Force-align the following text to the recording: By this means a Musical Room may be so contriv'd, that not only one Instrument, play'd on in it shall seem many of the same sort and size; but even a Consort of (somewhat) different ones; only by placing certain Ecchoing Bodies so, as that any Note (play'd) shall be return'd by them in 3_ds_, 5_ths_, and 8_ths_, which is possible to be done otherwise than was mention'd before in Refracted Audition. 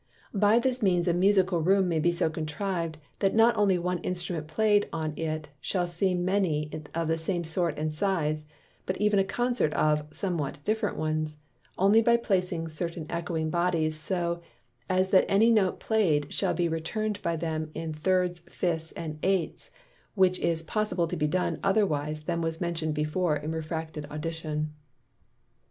By 0.33 0.57
this 0.57 0.81
means 0.81 1.07
a 1.07 1.13
Musical 1.13 1.61
Room 1.61 1.87
may 1.87 1.99
be 1.99 2.11
so 2.11 2.27
contriv'd, 2.27 2.97
that 3.19 3.35
not 3.35 3.55
only 3.55 3.77
one 3.77 3.99
Instrument, 3.99 4.47
play'd 4.47 4.89
on 4.91 5.13
in 5.15 5.29
it 5.29 5.49
shall 5.59 5.85
seem 5.85 6.25
many 6.25 6.71
of 6.95 7.07
the 7.07 7.19
same 7.19 7.43
sort 7.43 7.77
and 7.77 7.93
size; 7.93 8.47
but 8.87 8.97
even 8.97 9.19
a 9.19 9.23
Consort 9.23 9.71
of 9.73 10.07
(somewhat) 10.09 10.57
different 10.65 10.97
ones; 10.97 11.37
only 11.77 12.01
by 12.01 12.17
placing 12.17 12.67
certain 12.69 13.05
Ecchoing 13.11 13.51
Bodies 13.51 13.95
so, 13.95 14.41
as 14.89 15.09
that 15.09 15.25
any 15.29 15.51
Note 15.51 15.79
(play'd) 15.79 16.33
shall 16.33 16.55
be 16.55 16.67
return'd 16.67 17.21
by 17.21 17.35
them 17.35 17.69
in 17.75 17.93
3_ds_, 17.93 18.41
5_ths_, 18.45 18.93
and 18.95 19.21
8_ths_, 19.21 19.69
which 20.15 20.39
is 20.39 20.63
possible 20.63 21.05
to 21.07 21.15
be 21.15 21.27
done 21.27 21.59
otherwise 21.63 22.21
than 22.23 22.41
was 22.41 22.59
mention'd 22.59 22.95
before 22.95 23.35
in 23.35 23.51
Refracted 23.51 24.07
Audition. 24.09 24.73